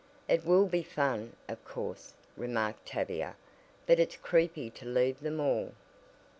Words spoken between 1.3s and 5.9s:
of course," remarked Tavia, "but it's creepy to leave them all."